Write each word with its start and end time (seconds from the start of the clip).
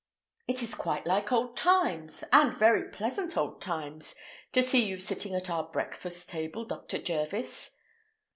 "It 0.47 0.63
is 0.63 0.73
quite 0.73 1.05
like 1.05 1.31
old 1.31 1.55
times—and 1.55 2.57
very 2.57 2.89
pleasant 2.89 3.37
old 3.37 3.61
times, 3.61 4.15
too—to 4.51 4.67
see 4.67 4.83
you 4.83 4.99
sitting 4.99 5.35
at 5.35 5.47
our 5.47 5.69
breakfast 5.69 6.27
table, 6.27 6.65
Dr. 6.65 6.97
Jervis." 6.97 7.77